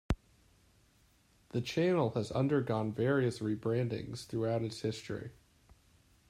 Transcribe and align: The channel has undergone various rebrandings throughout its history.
The 1.49 1.61
channel 1.61 2.09
has 2.15 2.31
undergone 2.31 2.91
various 2.91 3.37
rebrandings 3.39 4.25
throughout 4.25 4.63
its 4.63 4.81
history. 4.81 5.29